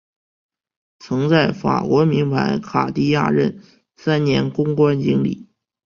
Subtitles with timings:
[0.97, 3.61] 曾在法国名牌卡地亚任
[3.95, 5.47] 三年公关经理。